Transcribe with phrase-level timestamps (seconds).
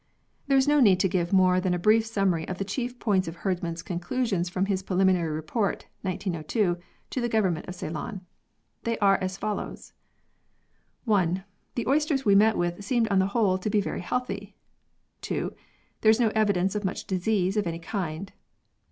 [0.47, 3.27] There is no need to give more than a brief summary of the chief points
[3.27, 6.79] of Herdman's conclu sions from his preliminary report (1902)
[7.11, 8.21] to the Government of Ceylon.
[8.81, 9.93] They are as follows:"
[11.05, 11.43] 1.
[11.75, 14.55] The oysters we met with seemed on the whole to be very healthy.
[15.21, 15.53] 2.
[16.01, 18.33] There is no evidence of much disease of any kind.